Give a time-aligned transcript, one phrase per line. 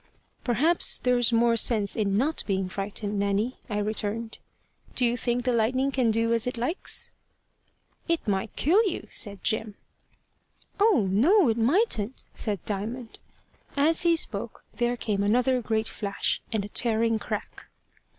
[0.43, 4.39] "Perhaps there's more sense in not being frightened, Nanny," I returned.
[4.95, 7.11] "Do you think the lightning can do as it likes?"
[8.07, 9.75] "It might kill you," said Jim.
[10.79, 13.19] "Oh, no, it mightn't!" said Diamond.
[13.77, 17.67] As he spoke there came another great flash, and a tearing crack.